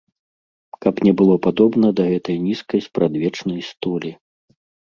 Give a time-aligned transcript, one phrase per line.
[0.85, 4.11] Каб не было падобна да гэтай нізкай спрадвечнай столі.